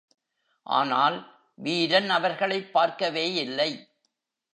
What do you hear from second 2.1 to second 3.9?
அவர்களைப் பார்க்கவே இல்லை.